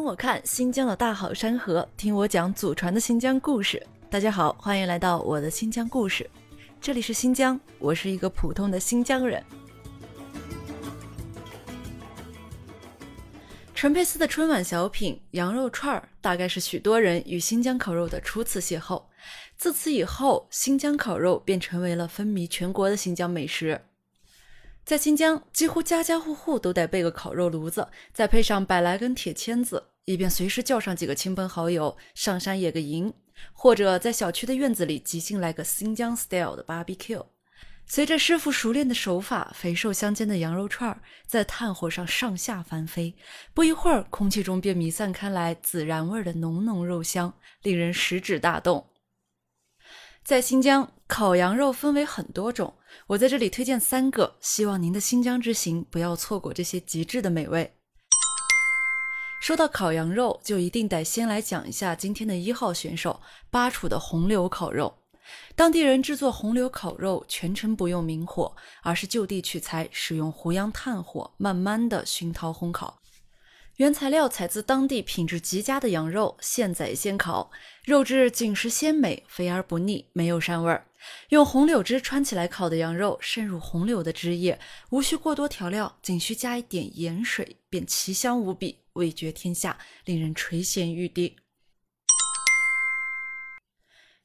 [0.00, 3.86] 跟我看新疆的大好山河，听我讲祖传的新疆故事。
[4.08, 6.28] 大家好，欢迎来到我的新疆故事。
[6.80, 9.44] 这里是新疆，我是一个普通的新疆人。
[13.74, 19.02] 陈佩斯的春晚小品羊肉串儿，大概是许多人与新疆烤肉的初次邂逅。
[19.58, 23.78] 自此以后，新疆烤肉便成为了风靡全国的新疆美食。
[24.90, 33.14] 在新疆，几乎家家户户都得备个烤肉炉子，再配上百来根铁签子，以便随时叫上几个亲朋好友上山野个营，
[33.52, 37.24] 或者在小区的院子里即兴来个新疆 style 的 barbecue。
[37.86, 43.14] 随着师傅熟练的手法，肥瘦相间的羊肉串在炭火上上下翻飞，
[43.54, 48.88] 不一会儿，空气中便弥散开来孜然味的浓浓肉香，令人食指大动。
[50.24, 52.74] 在新疆，烤羊肉分为很多种，
[53.06, 57.74] 我在这里推荐三个，希望您的新疆之行不要错过这些极致的美味。
[59.40, 63.20] 说到烤羊肉，就一定得先来讲一下今天的一号选手
[63.50, 64.98] 巴楚的红柳烤肉。
[65.54, 73.00] 当地人制作红柳烤肉，全程不用明火，而是就地取材，使用胡杨炭火，慢慢的熏陶烘烤。
[73.76, 77.50] 原材料采自当地品质极佳的羊肉，现宰现烤，
[77.84, 80.86] 肉质紧实鲜美，肥而不腻，没有膻味儿。
[81.30, 84.58] 用红柳枝穿起来烤的羊肉，渗入红柳的汁液，
[84.90, 91.36] 无需过多调料，仅需加一点盐水，便奇香无比，味绝天下，令人垂涎欲滴。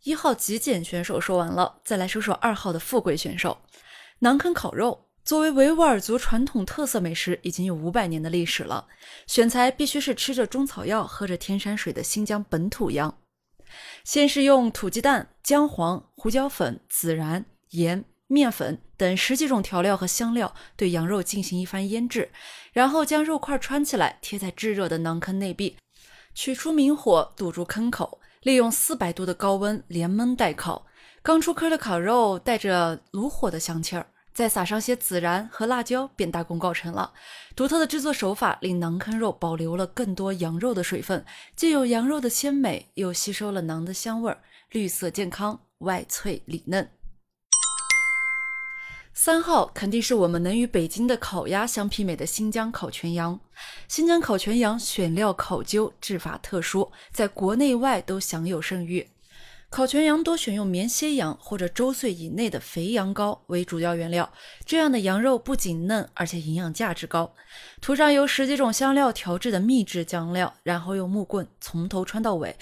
[0.04, 3.58] 一号极简选手说完了，再来说说二号的富贵选手——
[4.22, 5.10] 馕坑烤肉。
[5.24, 8.88] 作为维吾尔族传统特色美食，已经有五百年的历史了。
[9.26, 13.18] 选材必须是吃着中草药、喝着天山水的新疆本土羊。
[14.04, 22.32] 先是用土鸡蛋、姜黄、胡椒粉、孜然、盐、面粉等十几种调料和香料对羊肉进行一番腌制，
[22.74, 25.78] 然后将肉块穿起来贴在炙热的馕坑内壁，
[26.34, 30.86] 取出明火堵住坑口，利用四百度的高温连焖带烤。
[31.22, 34.08] 刚出坑的烤肉带着炉火的香气儿。
[34.36, 37.14] 再撒上些孜然和辣椒，便大功告成了。
[37.56, 41.26] 独特的制作手法令馕坑肉保留了更多羊肉的水分，
[41.56, 44.38] 既有羊肉的鲜美，又吸收了馕的香味儿，
[44.72, 46.90] 绿色健康，外脆里嫩。
[49.14, 53.40] 三号肯定是我们能与北京的烤鸭相媲美的新疆烤全羊。
[53.88, 59.10] 新疆烤全羊选料考究，制法特殊，在国内外都享有盛誉。
[59.76, 64.32] 烤全羊多选用绵歇羊或者周岁以内的肥羊羔为主要原料，
[64.66, 67.34] 这样的羊肉不仅嫩，而且营养价值高。
[67.82, 72.56] 涂上由十几种香料调制的秘制酱料，然后用木棍从头穿到尾，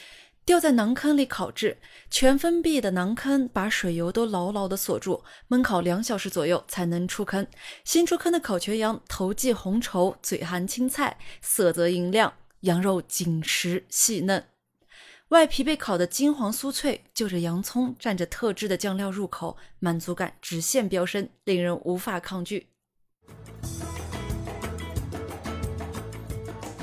[0.44, 1.78] 吊在馕坑里烤制。
[2.10, 7.46] 全封闭的馕坑把水油都牢牢地锁住，焖烤两小时左右才能出坑。
[7.86, 14.44] 新出坑的烤全羊头髻红稠，嘴含青菜，色泽莹亮，羊肉紧实细嫩。
[15.34, 22.68] 外皮被烤得金黄酥脆，就着洋葱蘸着特制的酱料入口，满足感直线飙升，令人无法抗拒。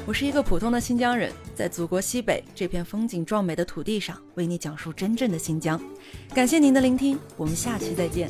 [0.05, 5.81] 我是一个普通的新疆人，在祖国西北这片风景壮美的土地上，为你讲述真正的新疆。
[6.34, 8.28] 感谢您的聆听，我们下期再见。